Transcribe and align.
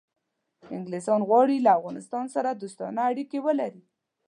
انګلیسان 0.75 1.21
غواړي 1.29 1.57
له 1.65 1.71
افغانستان 1.79 2.25
سره 2.35 2.49
دوستانه 2.61 3.01
اړیکې 3.11 3.39
ولري. 3.45 3.83